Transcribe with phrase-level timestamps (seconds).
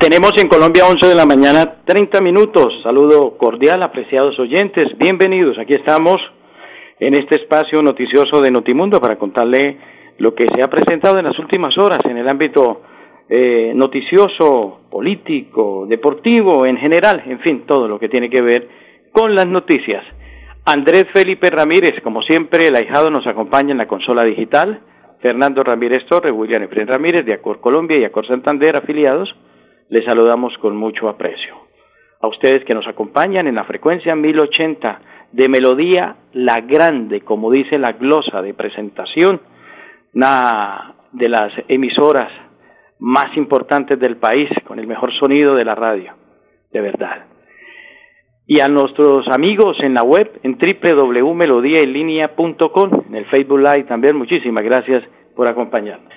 [0.00, 2.72] Tenemos en Colombia 11 de la mañana 30 minutos.
[2.82, 4.96] Saludo cordial, apreciados oyentes.
[4.96, 5.58] Bienvenidos.
[5.58, 6.16] Aquí estamos
[6.98, 9.76] en este espacio noticioso de Notimundo para contarle
[10.16, 12.80] lo que se ha presentado en las últimas horas en el ámbito
[13.28, 18.68] eh, noticioso, político, deportivo, en general, en fin, todo lo que tiene que ver
[19.12, 20.02] con las noticias.
[20.64, 24.80] Andrés Felipe Ramírez, como siempre, el ahijado nos acompaña en la consola digital.
[25.20, 29.36] Fernando Ramírez Torres, William Efren Ramírez, de Acor Colombia y Acor Santander, afiliados
[29.90, 31.56] les saludamos con mucho aprecio.
[32.20, 35.00] A ustedes que nos acompañan en la frecuencia 1080
[35.32, 39.40] de Melodía La Grande, como dice la glosa de presentación,
[40.14, 42.32] una de las emisoras
[42.98, 46.14] más importantes del país, con el mejor sonido de la radio,
[46.72, 47.24] de verdad.
[48.46, 54.64] Y a nuestros amigos en la web, en www.melodiaenlinea.com, en el Facebook Live también, muchísimas
[54.64, 56.12] gracias por acompañarnos.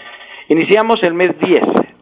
[0.49, 1.61] Iniciamos el mes 10,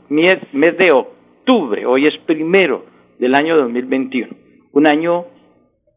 [0.10, 2.86] mes, mes de octubre octubre, hoy es primero
[3.18, 4.28] del año 2021,
[4.74, 5.26] un año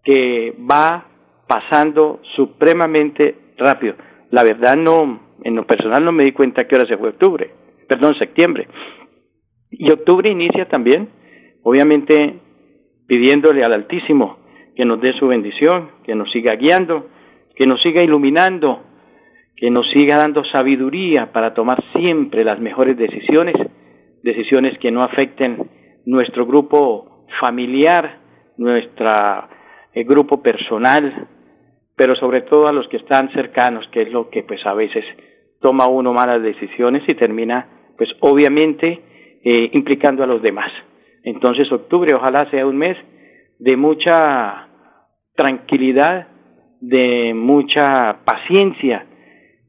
[0.03, 1.07] que va
[1.47, 3.95] pasando supremamente rápido.
[4.31, 7.51] La verdad no, en lo personal no me di cuenta que ahora se fue octubre,
[7.87, 8.69] perdón, septiembre.
[9.71, 11.11] Y octubre inicia también,
[11.63, 12.39] obviamente
[13.07, 14.39] pidiéndole al Altísimo
[14.75, 17.09] que nos dé su bendición, que nos siga guiando,
[17.55, 18.83] que nos siga iluminando,
[19.57, 23.55] que nos siga dando sabiduría para tomar siempre las mejores decisiones
[24.25, 25.71] decisiones que no afecten
[26.07, 28.19] nuestro grupo familiar,
[28.57, 29.49] nuestro
[29.93, 31.29] eh, grupo personal,
[31.95, 35.05] pero sobre todo a los que están cercanos, que es lo que pues a veces
[35.61, 39.03] toma uno malas decisiones y termina pues obviamente
[39.45, 40.73] eh, implicando a los demás.
[41.23, 42.97] Entonces octubre ojalá sea un mes
[43.59, 44.69] de mucha
[45.37, 46.29] tranquilidad,
[46.81, 49.07] de mucha paciencia,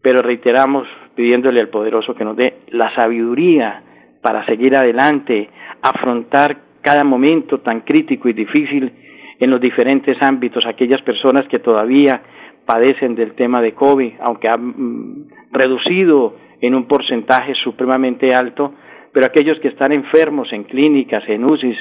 [0.02, 3.84] pero reiteramos pidiéndole al poderoso que nos dé la sabiduría
[4.26, 5.50] para seguir adelante,
[5.84, 8.92] afrontar cada momento tan crítico y difícil
[9.40, 12.24] en los diferentes ámbitos, aquellas personas que todavía
[12.66, 18.74] padecen del tema de COVID, aunque ha mm, reducido en un porcentaje supremamente alto,
[19.12, 21.78] pero aquellos que están enfermos en clínicas, en UCIs,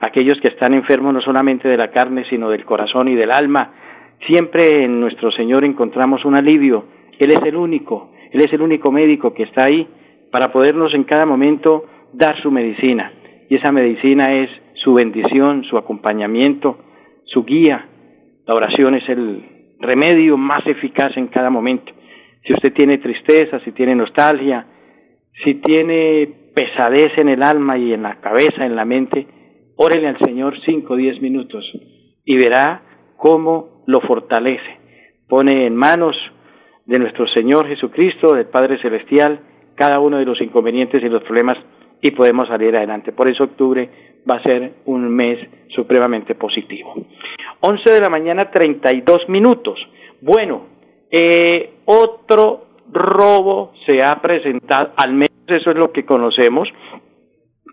[0.00, 3.72] aquellos que están enfermos no solamente de la carne, sino del corazón y del alma,
[4.26, 6.84] siempre en nuestro Señor encontramos un alivio.
[7.18, 9.88] Él es el único, Él es el único médico que está ahí
[10.30, 13.12] para podernos en cada momento dar su medicina.
[13.48, 16.78] Y esa medicina es su bendición, su acompañamiento,
[17.24, 17.86] su guía.
[18.46, 19.42] La oración es el
[19.80, 21.92] remedio más eficaz en cada momento.
[22.44, 24.66] Si usted tiene tristeza, si tiene nostalgia,
[25.44, 29.26] si tiene pesadez en el alma y en la cabeza, en la mente,
[29.76, 31.64] órele al Señor cinco o diez minutos
[32.24, 32.82] y verá
[33.16, 34.78] cómo lo fortalece.
[35.28, 36.16] Pone en manos
[36.86, 39.40] de nuestro Señor Jesucristo, del Padre Celestial,
[39.78, 41.56] cada uno de los inconvenientes y los problemas
[42.02, 43.12] y podemos salir adelante.
[43.12, 43.88] Por eso octubre
[44.28, 46.94] va a ser un mes supremamente positivo.
[47.60, 49.78] 11 de la mañana, 32 minutos.
[50.20, 50.66] Bueno,
[51.10, 56.68] eh, otro robo se ha presentado, al menos eso es lo que conocemos,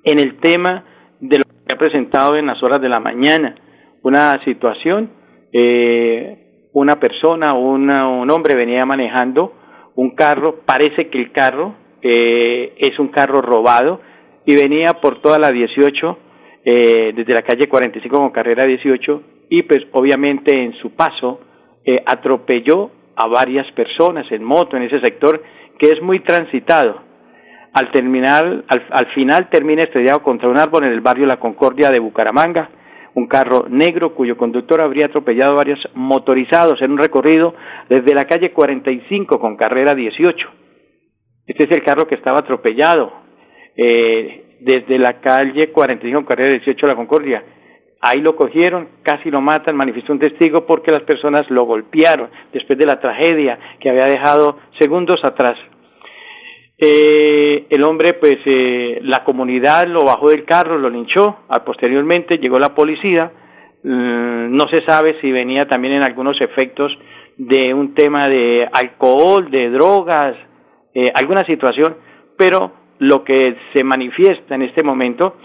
[0.04, 0.84] en el tema
[1.20, 3.56] de lo que se ha presentado en las horas de la mañana.
[4.04, 5.10] Una situación,
[5.52, 9.54] eh, una persona, una, un hombre venía manejando
[9.96, 14.00] un carro, parece que el carro eh, es un carro robado
[14.46, 16.20] y venía por toda la 18,
[16.64, 21.40] eh, desde la calle 45 con carrera 18, y pues obviamente en su paso
[21.84, 25.42] eh, atropelló a varias personas en moto en ese sector
[25.80, 27.02] que es muy transitado.
[27.74, 31.90] Al terminar, al, al final termina estrellado contra un árbol en el barrio La Concordia
[31.90, 32.70] de Bucaramanga,
[33.16, 37.56] un carro negro cuyo conductor habría atropellado a varios motorizados en un recorrido
[37.90, 40.65] desde la calle 45 con carrera 18
[41.48, 43.14] este es el carro que estaba atropellado
[43.78, 47.44] eh, desde la calle 45, carrera 18 de la Concordia.
[48.02, 52.78] Ahí lo cogieron, casi lo matan, manifestó un testigo porque las personas lo golpearon después
[52.78, 55.58] de la tragedia que había dejado segundos atrás.
[56.78, 61.40] Eh, el hombre, pues, eh, la comunidad lo bajó del carro, lo linchó.
[61.66, 63.32] Posteriormente llegó la policía.
[63.84, 66.92] Mm, no se sabe si venía también en algunos efectos
[67.38, 70.36] de un tema de alcohol, de drogas,
[70.96, 71.98] eh, alguna situación,
[72.38, 75.36] pero lo que se manifiesta en este momento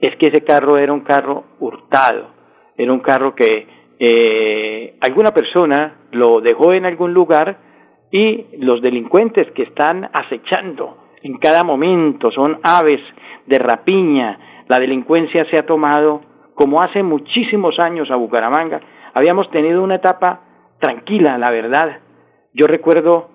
[0.00, 2.28] es que ese carro era un carro hurtado,
[2.76, 3.66] era un carro que
[3.98, 7.58] eh, alguna persona lo dejó en algún lugar
[8.10, 13.00] y los delincuentes que están acechando en cada momento son aves
[13.46, 16.22] de rapiña, la delincuencia se ha tomado
[16.54, 18.80] como hace muchísimos años a Bucaramanga,
[19.14, 20.40] habíamos tenido una etapa
[20.80, 22.00] tranquila, la verdad.
[22.54, 23.31] Yo recuerdo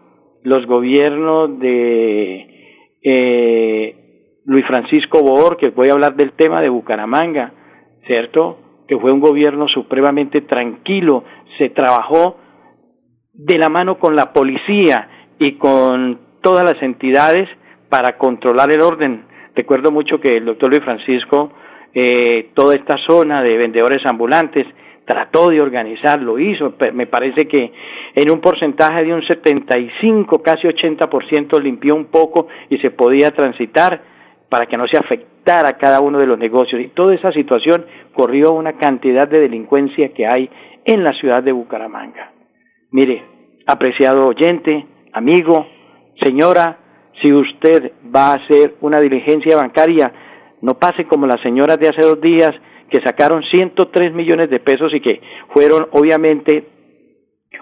[0.47, 7.51] los gobiernos de eh, Luis Francisco Boor, que voy a hablar del tema de Bucaramanga,
[8.05, 8.57] ¿cierto?
[8.87, 11.25] Que fue un gobierno supremamente tranquilo,
[11.57, 12.37] se trabajó
[13.33, 17.49] de la mano con la policía y con todas las entidades
[17.89, 19.25] para controlar el orden.
[19.53, 21.51] Recuerdo mucho que el doctor Luis Francisco,
[21.93, 24.65] eh, toda esta zona de vendedores ambulantes,
[25.07, 27.71] trató de organizar, lo hizo, me parece que
[28.13, 34.01] en un porcentaje de un 75, casi 80% limpió un poco y se podía transitar
[34.49, 36.81] para que no se afectara cada uno de los negocios.
[36.81, 40.49] Y toda esa situación corrió una cantidad de delincuencia que hay
[40.83, 42.33] en la ciudad de Bucaramanga.
[42.91, 43.23] Mire,
[43.65, 45.67] apreciado oyente, amigo,
[46.21, 46.79] señora,
[47.21, 50.11] si usted va a hacer una diligencia bancaria,
[50.61, 52.51] no pase como las señoras de hace dos días
[52.89, 55.21] que sacaron 103 millones de pesos y que
[55.53, 56.65] fueron obviamente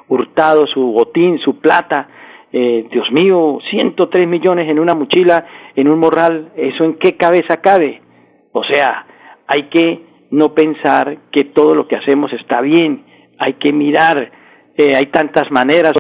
[0.07, 2.07] hurtados su botín, su plata.
[2.51, 5.45] Eh, Dios mío, 103 millones en una mochila,
[5.75, 8.01] en un morral, ¿eso en qué cabeza cabe?
[8.54, 9.06] O sea,
[9.48, 10.01] hay que
[10.31, 13.06] no pensar que todo lo que hacemos está bien,
[13.38, 14.31] hay que mirar,
[14.77, 15.94] eh, hay tantas maneras.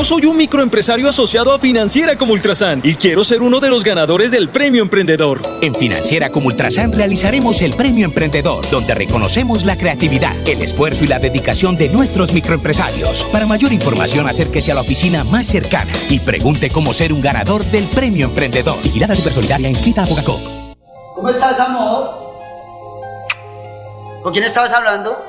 [0.00, 3.84] Yo soy un microempresario asociado a Financiera como Ultrasan y quiero ser uno de los
[3.84, 5.42] ganadores del Premio Emprendedor.
[5.60, 11.08] En Financiera como Ultrasan realizaremos el Premio Emprendedor, donde reconocemos la creatividad, el esfuerzo y
[11.08, 13.24] la dedicación de nuestros microempresarios.
[13.24, 17.62] Para mayor información, acérquese a la oficina más cercana y pregunte cómo ser un ganador
[17.66, 18.82] del Premio Emprendedor.
[18.82, 20.40] Vigilada Supersolidaria inscrita a Bogacop.
[21.14, 22.08] ¿Cómo estás, amor?
[24.22, 25.26] ¿Con quién estabas hablando?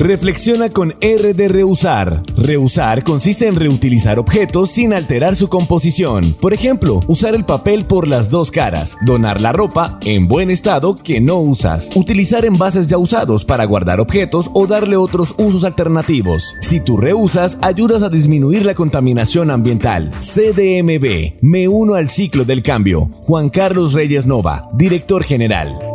[0.00, 2.22] Reflexiona con R de reusar.
[2.34, 6.32] Reusar consiste en reutilizar objetos sin alterar su composición.
[6.40, 10.94] Por ejemplo, usar el papel por las dos caras, donar la ropa en buen estado
[10.94, 16.54] que no usas, utilizar envases ya usados para guardar objetos o darle otros usos alternativos.
[16.62, 20.12] Si tú reusas, ayudas a disminuir la contaminación ambiental.
[20.20, 23.10] CDMB, me uno al ciclo del cambio.
[23.24, 25.89] Juan Carlos Reyes Nova, director general.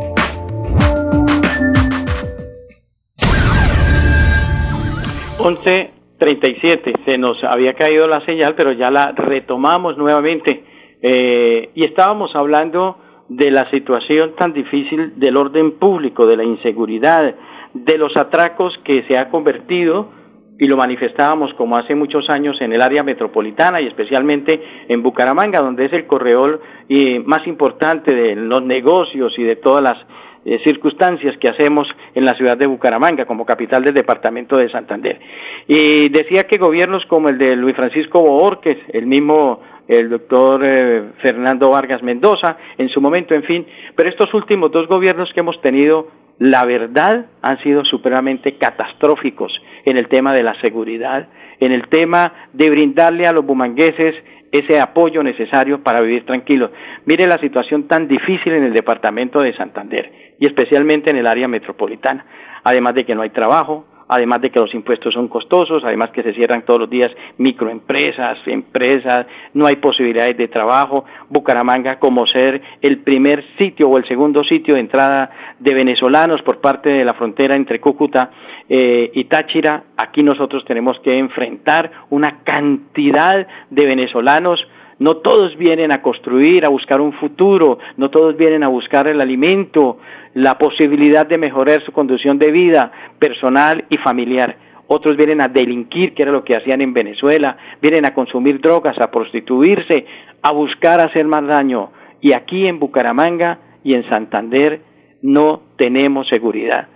[5.45, 10.63] 11.37, se nos había caído la señal, pero ya la retomamos nuevamente.
[11.03, 12.97] Eh, y estábamos hablando
[13.29, 17.35] de la situación tan difícil del orden público, de la inseguridad,
[17.75, 20.09] de los atracos que se ha convertido,
[20.57, 25.61] y lo manifestábamos como hace muchos años en el área metropolitana y especialmente en Bucaramanga,
[25.61, 26.59] donde es el corredor
[26.89, 29.97] eh, más importante de los negocios y de todas las
[30.45, 35.19] eh, circunstancias que hacemos en la ciudad de Bucaramanga como capital del departamento de Santander.
[35.67, 41.03] Y decía que gobiernos como el de Luis Francisco Boorques, el mismo el doctor eh,
[41.21, 45.59] Fernando Vargas Mendoza, en su momento, en fin, pero estos últimos dos gobiernos que hemos
[45.61, 46.07] tenido,
[46.39, 49.51] la verdad, han sido supremamente catastróficos
[49.85, 51.27] en el tema de la seguridad,
[51.59, 54.15] en el tema de brindarle a los bumangueses
[54.57, 56.71] ese apoyo necesario para vivir tranquilos.
[57.05, 61.47] Mire la situación tan difícil en el departamento de Santander y especialmente en el área
[61.47, 62.25] metropolitana,
[62.63, 66.23] además de que no hay trabajo, además de que los impuestos son costosos, además que
[66.23, 71.05] se cierran todos los días microempresas, empresas, no hay posibilidades de trabajo.
[71.29, 76.61] Bucaramanga como ser el primer sitio o el segundo sitio de entrada de venezolanos por
[76.61, 78.29] parte de la frontera entre Cúcuta
[78.69, 84.59] eh, y Táchira, aquí nosotros tenemos que enfrentar una cantidad de venezolanos
[84.99, 89.19] no todos vienen a construir, a buscar un futuro, no todos vienen a buscar el
[89.19, 89.97] alimento,
[90.33, 94.57] la posibilidad de mejorar su condición de vida personal y familiar.
[94.87, 98.99] Otros vienen a delinquir, que era lo que hacían en Venezuela, vienen a consumir drogas,
[98.99, 100.05] a prostituirse,
[100.41, 101.91] a buscar hacer más daño.
[102.21, 104.81] Y aquí en Bucaramanga y en Santander
[105.21, 106.87] no tenemos seguridad.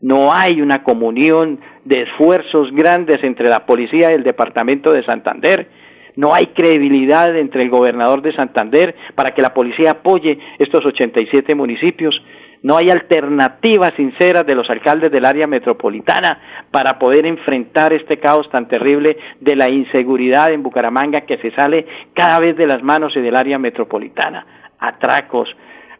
[0.00, 5.68] No hay una comunión de esfuerzos grandes entre la policía y el departamento de Santander.
[6.16, 11.54] No hay credibilidad entre el gobernador de Santander para que la policía apoye estos 87
[11.54, 12.20] municipios.
[12.62, 18.50] No hay alternativas sinceras de los alcaldes del área metropolitana para poder enfrentar este caos
[18.50, 23.14] tan terrible de la inseguridad en Bucaramanga que se sale cada vez de las manos
[23.14, 24.46] y del área metropolitana.
[24.78, 25.54] Atracos,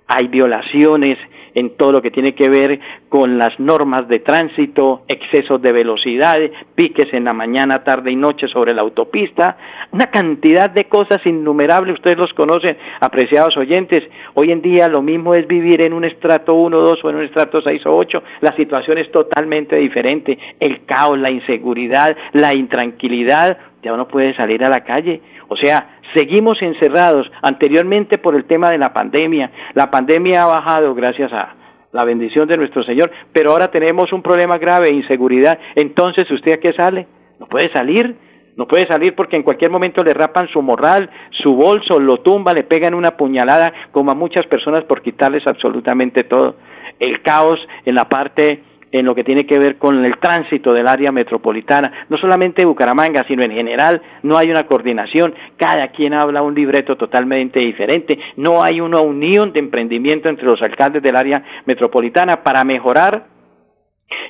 [0.08, 1.18] hay violaciones,
[1.56, 6.38] en todo lo que tiene que ver con las normas de tránsito, excesos de velocidad,
[6.75, 9.56] piques en la mañana, tarde y noche sobre la autopista,
[9.90, 14.04] una cantidad de cosas innumerables, ustedes los conocen, apreciados oyentes.
[14.34, 17.25] Hoy en día lo mismo es vivir en un estrato 1, 2 o en un
[17.25, 23.56] estrato 6 o 8, la situación es totalmente diferente, el caos, la inseguridad, la intranquilidad,
[23.82, 25.22] ya uno puede salir a la calle.
[25.48, 29.50] O sea, seguimos encerrados anteriormente por el tema de la pandemia.
[29.74, 31.54] La pandemia ha bajado gracias a
[31.92, 35.58] la bendición de nuestro Señor, pero ahora tenemos un problema grave, inseguridad.
[35.74, 37.06] Entonces, ¿usted a qué sale?
[37.38, 38.16] No puede salir.
[38.56, 42.54] No puede salir porque en cualquier momento le rapan su morral, su bolso, lo tumba,
[42.54, 46.56] le pegan una puñalada, como a muchas personas por quitarles absolutamente todo.
[46.98, 48.62] El caos en la parte
[48.93, 53.25] en lo que tiene que ver con el tránsito del área metropolitana, no solamente Bucaramanga,
[53.26, 58.62] sino en general, no hay una coordinación, cada quien habla un libreto totalmente diferente, no
[58.62, 63.26] hay una unión de emprendimiento entre los alcaldes del área metropolitana para mejorar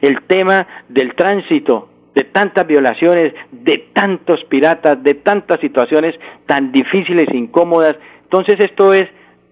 [0.00, 6.14] el tema del tránsito, de tantas violaciones, de tantos piratas, de tantas situaciones
[6.46, 7.96] tan difíciles e incómodas.
[8.22, 9.06] Entonces esto es,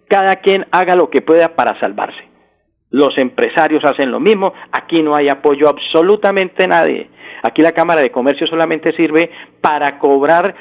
[0.08, 2.33] cada quien haga lo que pueda para salvarse
[2.94, 7.08] los empresarios hacen lo mismo, aquí no hay apoyo absolutamente nadie.
[7.42, 10.54] Aquí la Cámara de Comercio solamente sirve para cobrar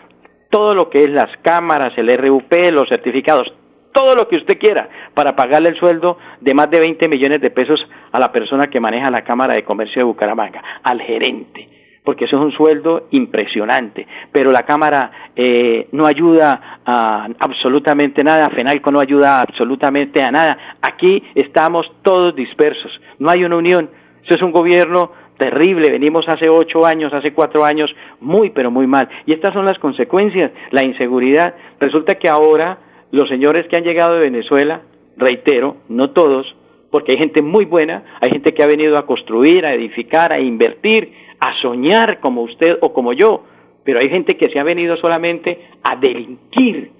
[0.49, 3.53] todo lo que es las cámaras, el RUP, los certificados,
[3.91, 7.51] todo lo que usted quiera para pagarle el sueldo de más de 20 millones de
[7.51, 12.25] pesos a la persona que maneja la Cámara de Comercio de Bucaramanga, al gerente porque
[12.25, 18.91] eso es un sueldo impresionante, pero la Cámara eh, no ayuda a absolutamente nada, FENALCO
[18.91, 20.57] no ayuda absolutamente a nada.
[20.81, 23.89] Aquí estamos todos dispersos, no hay una unión.
[24.23, 28.87] Eso es un gobierno terrible, venimos hace ocho años, hace cuatro años, muy pero muy
[28.87, 29.09] mal.
[29.25, 31.55] Y estas son las consecuencias, la inseguridad.
[31.79, 32.77] Resulta que ahora
[33.11, 34.81] los señores que han llegado de Venezuela,
[35.17, 36.55] reitero, no todos,
[36.89, 40.39] porque hay gente muy buena, hay gente que ha venido a construir, a edificar, a
[40.39, 41.11] invertir,
[41.43, 43.43] a soñar como usted o como yo,
[43.83, 46.91] pero hay gente que se ha venido solamente a delinquir,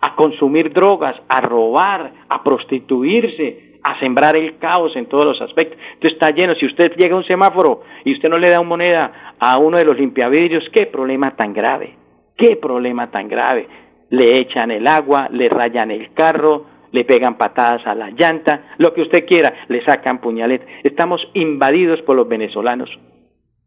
[0.00, 5.78] a consumir drogas, a robar, a prostituirse, a sembrar el caos en todos los aspectos.
[5.94, 8.68] Entonces está lleno, si usted llega a un semáforo y usted no le da una
[8.68, 11.94] moneda a uno de los limpiavidrios, qué problema tan grave,
[12.36, 13.68] qué problema tan grave.
[14.10, 18.94] Le echan el agua, le rayan el carro, le pegan patadas a la llanta, lo
[18.94, 20.66] que usted quiera, le sacan puñaletes.
[20.82, 22.90] Estamos invadidos por los venezolanos.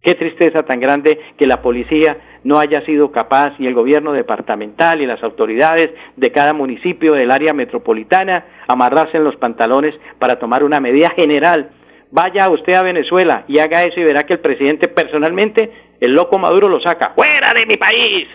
[0.01, 4.99] Qué tristeza tan grande que la policía no haya sido capaz y el gobierno departamental
[4.99, 10.63] y las autoridades de cada municipio del área metropolitana amarrarse en los pantalones para tomar
[10.63, 11.69] una medida general.
[12.09, 16.39] Vaya usted a Venezuela y haga eso y verá que el presidente personalmente, el loco
[16.39, 17.13] Maduro lo saca.
[17.15, 18.27] ¡Fuera de mi país!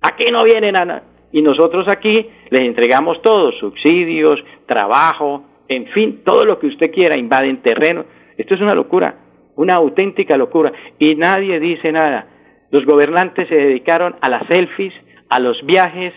[0.00, 1.02] Aquí no vienen a...
[1.32, 7.18] Y nosotros aquí les entregamos todo, subsidios, trabajo, en fin, todo lo que usted quiera,
[7.18, 8.06] invaden terreno.
[8.38, 9.23] Esto es una locura
[9.56, 10.72] una auténtica locura.
[10.98, 12.26] Y nadie dice nada.
[12.70, 14.92] Los gobernantes se dedicaron a las selfies,
[15.28, 16.12] a los viajes,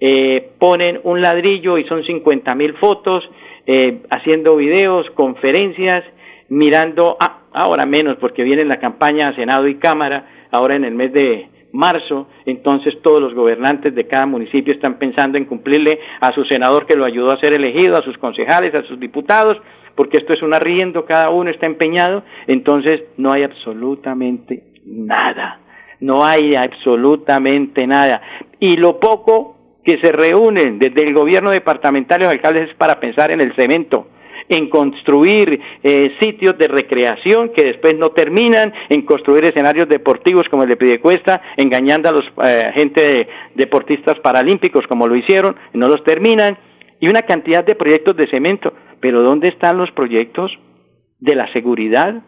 [0.00, 3.28] eh, ponen un ladrillo y son 50 mil fotos,
[3.66, 6.04] eh, haciendo videos, conferencias,
[6.48, 11.12] mirando, ah, ahora menos porque viene la campaña Senado y Cámara, ahora en el mes
[11.12, 16.44] de marzo, entonces todos los gobernantes de cada municipio están pensando en cumplirle a su
[16.44, 19.58] senador que lo ayudó a ser elegido, a sus concejales, a sus diputados,
[20.00, 25.60] porque esto es un arriendo, cada uno está empeñado, entonces no hay absolutamente nada,
[26.00, 28.22] no hay absolutamente nada.
[28.58, 32.98] Y lo poco que se reúnen desde el gobierno departamental y los alcaldes es para
[32.98, 34.06] pensar en el cemento,
[34.48, 40.62] en construir eh, sitios de recreación que después no terminan, en construir escenarios deportivos como
[40.62, 46.02] el de Pidecuesta, engañando a los eh, gente deportistas paralímpicos como lo hicieron, no los
[46.04, 46.56] terminan,
[47.00, 48.72] y una cantidad de proyectos de cemento.
[49.00, 50.50] Pero ¿dónde están los proyectos
[51.18, 52.22] de la seguridad,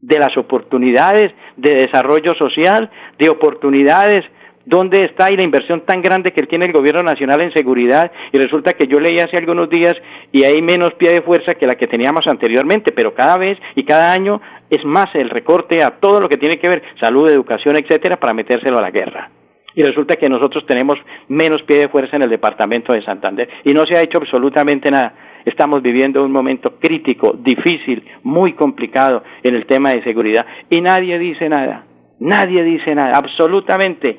[0.00, 4.24] de las oportunidades de desarrollo social, de oportunidades
[4.66, 8.10] ¿Dónde está y la inversión tan grande que tiene el gobierno nacional en seguridad?
[8.32, 9.94] Y resulta que yo leí hace algunos días
[10.32, 13.84] y hay menos pie de fuerza que la que teníamos anteriormente, pero cada vez y
[13.84, 17.76] cada año es más el recorte a todo lo que tiene que ver salud, educación,
[17.76, 19.30] etcétera, para metérselo a la guerra
[19.76, 20.98] y resulta que nosotros tenemos
[21.28, 24.90] menos pie de fuerza en el departamento de Santander y no se ha hecho absolutamente
[24.90, 25.14] nada.
[25.46, 31.18] Estamos viviendo un momento crítico, difícil, muy complicado en el tema de seguridad y nadie
[31.18, 31.86] dice nada,
[32.18, 34.18] nadie dice nada, absolutamente.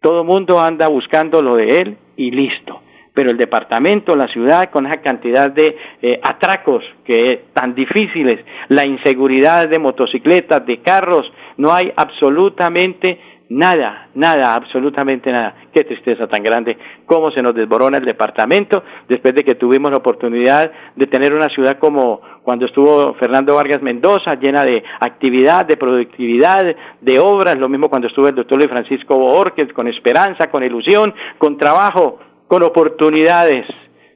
[0.00, 2.80] Todo mundo anda buscando lo de él y listo
[3.14, 8.86] pero el departamento, la ciudad, con esa cantidad de eh, atracos que tan difíciles, la
[8.86, 13.20] inseguridad de motocicletas, de carros, no hay absolutamente
[13.52, 15.54] nada, nada, absolutamente nada.
[15.72, 19.98] Qué tristeza tan grande, cómo se nos desborona el departamento después de que tuvimos la
[19.98, 25.76] oportunidad de tener una ciudad como cuando estuvo Fernando Vargas Mendoza, llena de actividad, de
[25.76, 30.62] productividad, de obras, lo mismo cuando estuvo el doctor Luis Francisco Borges, con esperanza, con
[30.62, 32.18] ilusión, con trabajo
[32.52, 33.64] con oportunidades.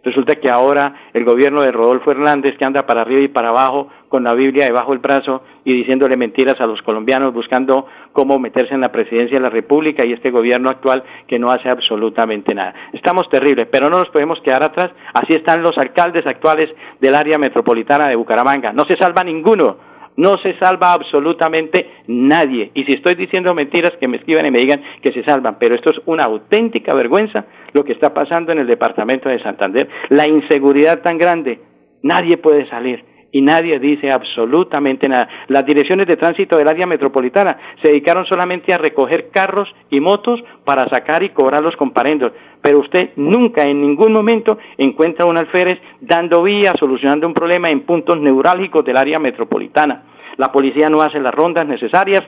[0.06, 3.88] Resulta que ahora el gobierno de Rodolfo Hernández, que anda para arriba y para abajo
[4.08, 8.72] con la Biblia debajo del brazo y diciéndole mentiras a los colombianos, buscando cómo meterse
[8.72, 12.72] en la presidencia de la República y este gobierno actual que no hace absolutamente nada.
[12.92, 14.92] Estamos terribles, pero no nos podemos quedar atrás.
[15.12, 18.72] Así están los alcaldes actuales del área metropolitana de Bucaramanga.
[18.72, 19.76] No se salva ninguno
[20.16, 22.70] no se salva absolutamente nadie.
[22.74, 25.58] Y si estoy diciendo mentiras, que me escriban y me digan que se salvan.
[25.58, 29.88] Pero esto es una auténtica vergüenza lo que está pasando en el departamento de Santander.
[30.08, 31.60] La inseguridad tan grande.
[32.02, 35.28] Nadie puede salir y nadie dice absolutamente nada.
[35.48, 40.42] Las direcciones de tránsito del área metropolitana se dedicaron solamente a recoger carros y motos
[40.64, 45.78] para sacar y cobrar los comparendos, pero usted nunca en ningún momento encuentra un alférez
[46.00, 50.04] dando vía, solucionando un problema en puntos neurálgicos del área metropolitana.
[50.38, 52.24] La policía no hace las rondas necesarias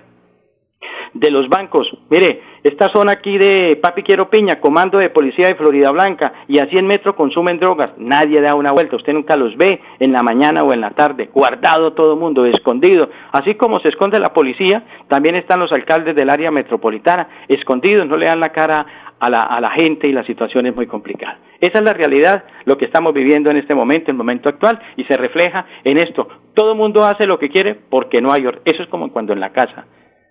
[1.15, 1.89] de los bancos.
[2.11, 6.59] Mire, esta zona aquí de Papi Quiero Piña, comando de policía de Florida Blanca, y
[6.59, 7.91] a 100 metros consumen drogas.
[7.99, 11.31] Nadie da una vuelta, usted nunca los ve en la mañana o en la tarde,
[11.33, 13.11] guardado todo el mundo, escondido.
[13.33, 18.17] Así como se esconde la policía, también están los alcaldes del área metropolitana, escondidos, no
[18.17, 18.87] le dan la cara
[19.21, 21.39] a la, a la gente y la situación es muy complicada.
[21.61, 25.05] Esa es la realidad, lo que estamos viviendo en este momento, el momento actual, y
[25.05, 26.29] se refleja en esto.
[26.55, 28.63] Todo el mundo hace lo que quiere porque no hay orden.
[28.65, 29.87] Eso es como cuando en la casa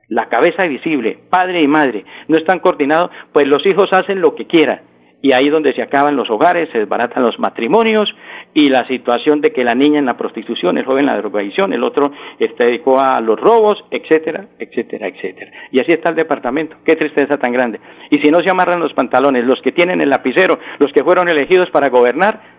[0.09, 4.47] la cabeza visible, padre y madre, no están coordinados, pues los hijos hacen lo que
[4.47, 4.81] quieran.
[5.19, 8.07] Y ahí es donde se acaban los hogares, se desbaratan los matrimonios
[8.53, 11.73] y la situación de que la niña en la prostitución, el joven en la drogadicción,
[11.73, 15.51] el otro está dedicado a los robos, etcétera, etcétera, etcétera.
[15.71, 16.77] Y así está el departamento.
[16.85, 17.79] Qué tristeza tan grande.
[18.11, 21.29] Y si no se amarran los pantalones, los que tienen el lapicero, los que fueron
[21.29, 22.56] elegidos para gobernar,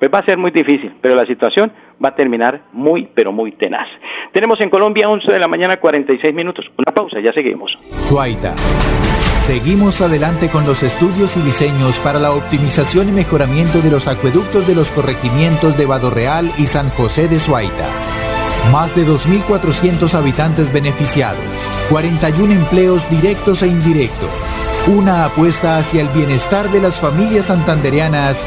[0.00, 1.70] pues va a ser muy difícil, pero la situación
[2.02, 3.86] va a terminar muy, pero muy tenaz.
[4.32, 6.64] Tenemos en Colombia 11 de la mañana 46 minutos.
[6.78, 7.78] Una pausa, ya seguimos.
[7.90, 8.54] Suaita.
[9.42, 14.66] Seguimos adelante con los estudios y diseños para la optimización y mejoramiento de los acueductos
[14.66, 17.88] de los corregimientos de Real y San José de Suaita.
[18.72, 21.44] Más de 2.400 habitantes beneficiados,
[21.90, 24.30] 41 empleos directos e indirectos,
[24.86, 28.46] una apuesta hacia el bienestar de las familias santandereanas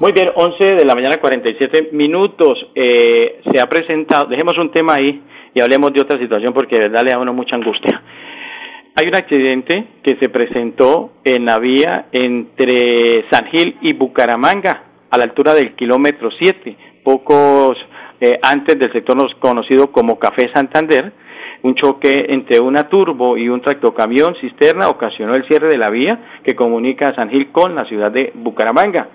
[0.00, 2.56] Muy bien, 11 de la mañana 47 minutos.
[2.72, 5.20] Eh, se ha presentado, dejemos un tema ahí
[5.52, 8.00] y hablemos de otra situación porque de verdad le da uno mucha angustia.
[8.94, 15.18] Hay un accidente que se presentó en la vía entre San Gil y Bucaramanga, a
[15.18, 17.76] la altura del kilómetro 7, pocos
[18.20, 21.12] eh, antes del sector conocido como Café Santander.
[21.62, 26.40] Un choque entre una turbo y un tractocamión cisterna ocasionó el cierre de la vía
[26.44, 29.08] que comunica San Gil con la ciudad de Bucaramanga.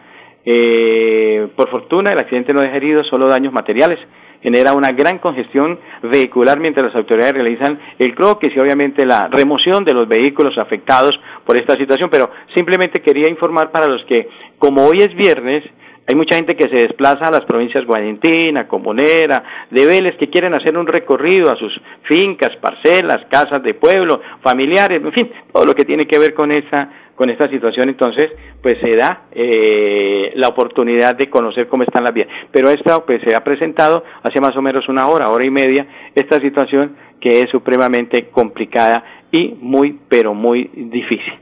[0.45, 3.99] Eh, por fortuna, el accidente no deja heridos, solo daños materiales.
[4.41, 9.85] Genera una gran congestión vehicular mientras las autoridades realizan el croquis y obviamente la remoción
[9.85, 12.09] de los vehículos afectados por esta situación.
[12.11, 14.27] Pero simplemente quería informar para los que,
[14.59, 15.63] como hoy es viernes,
[16.05, 20.53] hay mucha gente que se desplaza a las provincias Guayentina, Comunera, de Vélez, que quieren
[20.53, 25.73] hacer un recorrido a sus fincas, parcelas, casas de pueblo, familiares, en fin, todo lo
[25.73, 30.47] que tiene que ver con esa con esta situación, entonces, pues se da eh, la
[30.47, 32.27] oportunidad de conocer cómo están las vías.
[32.51, 35.85] Pero esta, pues se ha presentado hace más o menos una hora, hora y media,
[36.15, 41.33] esta situación que es supremamente complicada y muy, pero muy difícil.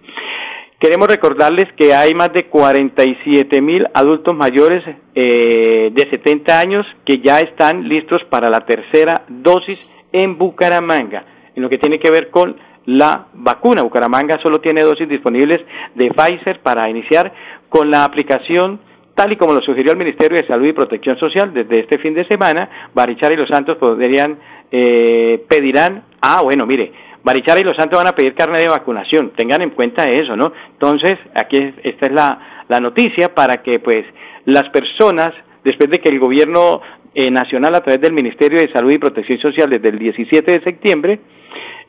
[0.80, 7.20] Queremos recordarles que hay más de 47 mil adultos mayores eh, de 70 años que
[7.20, 9.78] ya están listos para la tercera dosis
[10.12, 11.24] en Bucaramanga,
[11.56, 13.84] en lo que tiene que ver con la vacuna.
[13.84, 15.62] Bucaramanga solo tiene dosis disponibles
[15.96, 17.32] de Pfizer para iniciar
[17.70, 18.80] con la aplicación
[19.16, 22.14] tal y como lo sugirió el Ministerio de Salud y Protección Social desde este fin
[22.14, 24.38] de semana, Barichara y Los Santos podrían,
[24.72, 26.92] eh, pedirán, ah, bueno, mire,
[27.24, 30.54] Barichara y Los Santos van a pedir carne de vacunación, tengan en cuenta eso, ¿no?
[30.72, 34.06] Entonces, aquí esta es la, la noticia para que, pues,
[34.46, 36.82] las personas, después de que el gobierno
[37.14, 40.64] eh, nacional a través del Ministerio de Salud y Protección Social desde el 17 de
[40.64, 41.20] septiembre,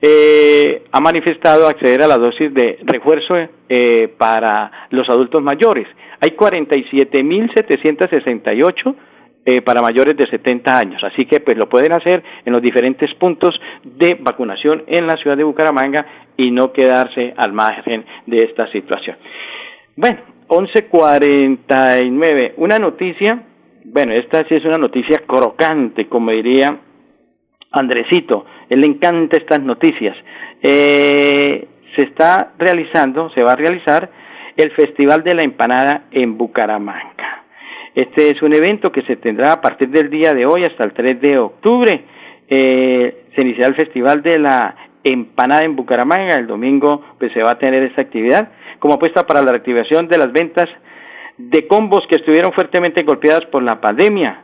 [0.05, 3.37] eh, ha manifestado acceder a la dosis de refuerzo
[3.69, 5.87] eh, para los adultos mayores.
[6.21, 8.97] Hay 47.768
[9.45, 13.15] eh, para mayores de 70 años, así que pues lo pueden hacer en los diferentes
[13.15, 16.05] puntos de vacunación en la ciudad de Bucaramanga
[16.37, 19.17] y no quedarse al margen de esta situación.
[19.95, 23.41] Bueno, 11.49, una noticia,
[23.85, 26.77] bueno, esta sí es una noticia crocante, como diría
[27.73, 30.17] Andresito, él le encanta estas noticias.
[30.63, 34.11] Eh, se está realizando, se va a realizar
[34.57, 37.45] el Festival de la Empanada en Bucaramanga.
[37.95, 40.93] Este es un evento que se tendrá a partir del día de hoy hasta el
[40.93, 42.05] 3 de octubre.
[42.49, 46.37] Eh, se iniciará el Festival de la Empanada en Bucaramanga.
[46.37, 50.19] El domingo pues, se va a tener esta actividad como apuesta para la reactivación de
[50.19, 50.69] las ventas
[51.37, 54.43] de combos que estuvieron fuertemente golpeadas por la pandemia.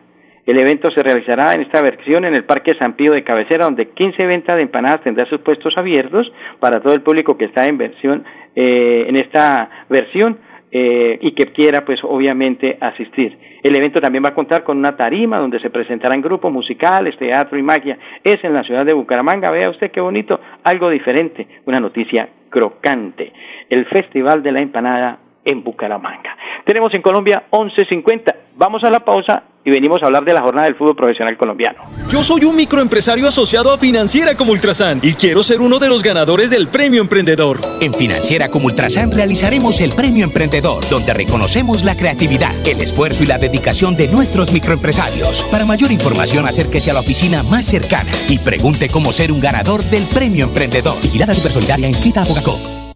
[0.48, 3.90] El evento se realizará en esta versión en el Parque San Pío de Cabecera, donde
[3.90, 7.76] 15 ventas de empanadas tendrán sus puestos abiertos para todo el público que está en
[7.76, 8.24] versión
[8.56, 10.38] eh, en esta versión
[10.72, 13.36] eh, y que quiera, pues, obviamente, asistir.
[13.62, 17.58] El evento también va a contar con una tarima donde se presentarán grupos musicales, teatro
[17.58, 17.98] y magia.
[18.24, 19.50] Es en la ciudad de Bucaramanga.
[19.50, 23.34] Vea usted qué bonito, algo diferente, una noticia crocante.
[23.68, 26.36] El Festival de la Empanada en Bucaramanga.
[26.64, 28.34] Tenemos en Colombia 11.50.
[28.56, 31.80] Vamos a la pausa y venimos a hablar de la jornada del fútbol profesional colombiano.
[32.10, 36.02] Yo soy un microempresario asociado a Financiera como Ultrasan y quiero ser uno de los
[36.02, 37.58] ganadores del Premio Emprendedor.
[37.80, 43.26] En Financiera como Ultrasan realizaremos el Premio Emprendedor, donde reconocemos la creatividad, el esfuerzo y
[43.26, 45.44] la dedicación de nuestros microempresarios.
[45.50, 49.82] Para mayor información, acérquese a la oficina más cercana y pregunte cómo ser un ganador
[49.84, 51.00] del Premio Emprendedor.
[51.02, 52.77] Vigilada Supersolidaria inscrita a Bogacop.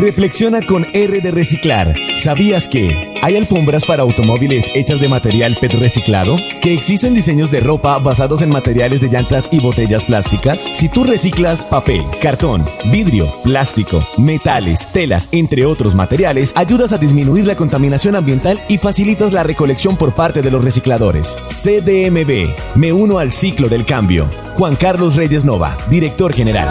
[0.00, 1.94] Reflexiona con R de Reciclar.
[2.16, 6.38] ¿Sabías que hay alfombras para automóviles hechas de material PET reciclado?
[6.62, 10.64] ¿Que existen diseños de ropa basados en materiales de llantas y botellas plásticas?
[10.74, 17.46] Si tú reciclas papel, cartón, vidrio, plástico, metales, telas, entre otros materiales, ayudas a disminuir
[17.46, 21.36] la contaminación ambiental y facilitas la recolección por parte de los recicladores.
[21.62, 22.54] CDMB.
[22.74, 24.30] Me uno al ciclo del cambio.
[24.54, 26.70] Juan Carlos Reyes Nova, director general.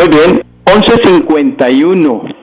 [0.00, 2.34] Muy bien, 11.51.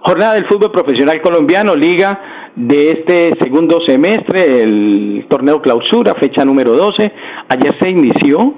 [0.00, 6.72] Jornada del fútbol profesional colombiano, liga de este segundo semestre, el torneo clausura, fecha número
[6.72, 7.12] 12.
[7.50, 8.54] Ayer se inició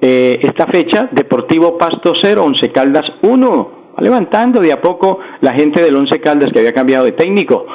[0.00, 3.72] eh, esta fecha, Deportivo Pasto 0, Once Caldas 1.
[3.94, 7.66] Va levantando de a poco la gente del Once Caldas que había cambiado de técnico.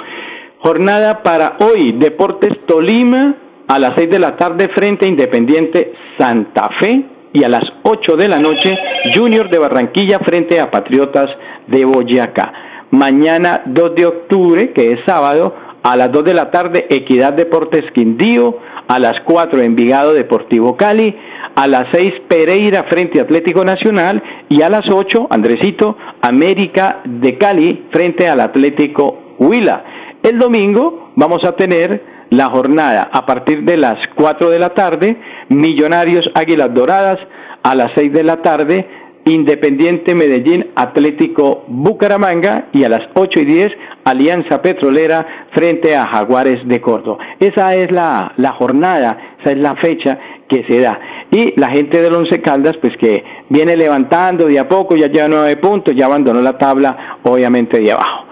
[0.61, 3.35] Jornada para hoy, Deportes Tolima
[3.67, 8.15] a las 6 de la tarde frente a Independiente Santa Fe y a las 8
[8.15, 8.77] de la noche
[9.13, 11.29] Junior de Barranquilla frente a Patriotas
[11.67, 12.53] de Boyacá.
[12.91, 17.83] Mañana 2 de octubre, que es sábado, a las 2 de la tarde Equidad Deportes
[17.93, 21.15] Quindío, a las 4 Envigado Deportivo Cali,
[21.55, 27.37] a las 6 Pereira frente a Atlético Nacional y a las 8 Andresito América de
[27.37, 29.83] Cali frente al Atlético Huila.
[30.23, 35.17] El domingo vamos a tener la jornada a partir de las 4 de la tarde,
[35.49, 37.19] Millonarios Águilas Doradas
[37.63, 38.87] a las 6 de la tarde,
[39.25, 43.71] Independiente Medellín Atlético Bucaramanga y a las 8 y 10
[44.05, 47.23] Alianza Petrolera frente a Jaguares de Córdoba.
[47.39, 50.97] Esa es la, la jornada, esa es la fecha que se da.
[51.29, 55.27] Y la gente del Once Caldas, pues que viene levantando de a poco, ya lleva
[55.27, 58.26] nueve puntos, ya abandonó la tabla, obviamente de abajo.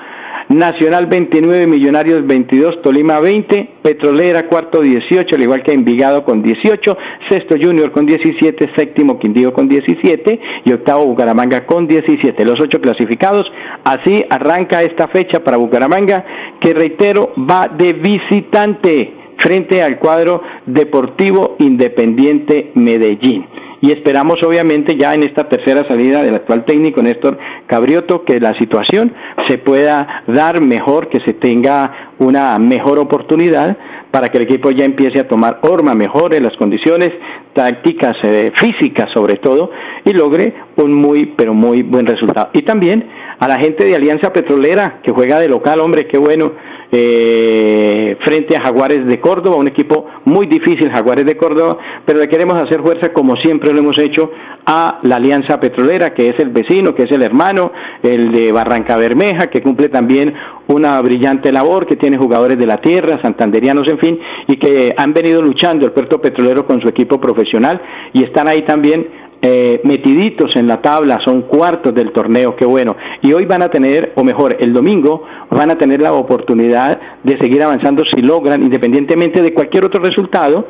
[0.49, 6.97] Nacional 29, Millonarios 22, Tolima 20, Petrolera cuarto 18, al igual que Envigado con 18,
[7.29, 12.45] sexto Junior con 17, séptimo Quindío con 17 y octavo Bucaramanga con 17.
[12.45, 13.51] Los ocho clasificados,
[13.83, 16.23] así arranca esta fecha para Bucaramanga,
[16.61, 23.45] que reitero, va de visitante frente al cuadro Deportivo Independiente Medellín.
[23.85, 28.57] Y esperamos obviamente ya en esta tercera salida del actual técnico Néstor Cabrioto que la
[28.57, 29.13] situación
[29.47, 33.77] se pueda dar mejor, que se tenga una mejor oportunidad
[34.09, 37.11] para que el equipo ya empiece a tomar forma, mejore las condiciones
[37.53, 39.69] tácticas, eh, físicas sobre todo,
[40.03, 42.49] y logre un muy, pero muy buen resultado.
[42.53, 43.05] Y también
[43.37, 46.53] a la gente de Alianza Petrolera, que juega de local, hombre, qué bueno,
[46.97, 52.29] eh, frente a Jaguares de Córdoba, un equipo muy difícil, Jaguares de Córdoba, pero le
[52.29, 54.31] queremos hacer fuerza como siempre lo hemos hecho
[54.65, 58.95] a la Alianza Petrolera, que es el vecino, que es el hermano, el de Barranca
[58.95, 60.33] Bermeja, que cumple también
[60.67, 65.13] una brillante labor, que tiene jugadores de la tierra, santanderianos, en fin, y que han
[65.13, 67.81] venido luchando el puerto petrolero con su equipo profesional
[68.13, 72.95] y están ahí también eh, metiditos en la tabla, son cuartos del torneo, qué bueno.
[73.21, 77.37] Y hoy van a tener, o mejor, el domingo van a tener la oportunidad de
[77.37, 80.67] seguir avanzando si logran, independientemente de cualquier otro resultado,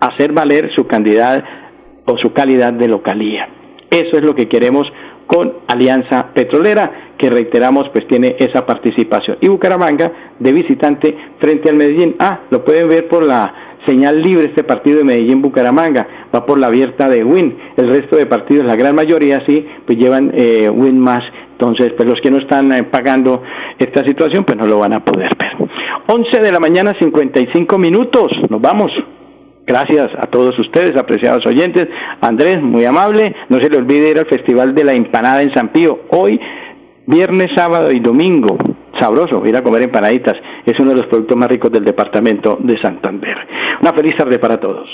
[0.00, 1.44] hacer valer su cantidad
[2.04, 3.48] o su calidad de localía.
[3.90, 4.92] Eso es lo que queremos
[5.28, 9.38] con Alianza Petrolera, que reiteramos pues tiene esa participación.
[9.40, 10.10] Y Bucaramanga
[10.40, 12.16] de visitante frente al Medellín.
[12.18, 16.66] Ah, lo pueden ver por la señal libre este partido de Medellín-Bucaramanga, va por la
[16.66, 20.98] abierta de Win, el resto de partidos, la gran mayoría sí, pues llevan eh, Win
[20.98, 21.22] más,
[21.52, 23.42] entonces pues los que no están eh, pagando
[23.78, 25.68] esta situación pues no lo van a poder ver.
[26.08, 28.92] 11 de la mañana 55 minutos, nos vamos.
[29.66, 31.88] Gracias a todos ustedes, apreciados oyentes.
[32.20, 33.34] Andrés, muy amable.
[33.48, 36.02] No se le olvide ir al Festival de la Empanada en San Pío.
[36.10, 36.38] Hoy,
[37.06, 38.56] viernes, sábado y domingo
[38.98, 40.36] sabroso ir a comer empanaditas.
[40.66, 43.36] Es uno de los productos más ricos del departamento de Santander.
[43.80, 44.88] Una feliz tarde para todos.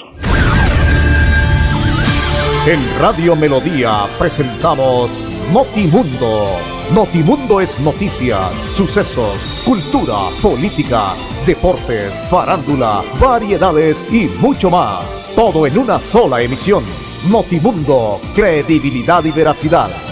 [2.66, 6.58] En Radio Melodía presentamos Notimundo.
[6.94, 11.14] Notimundo es noticias, sucesos, cultura, política,
[11.46, 15.32] deportes, farándula, variedades y mucho más.
[15.34, 16.84] Todo en una sola emisión.
[17.30, 20.11] Notimundo, credibilidad y veracidad.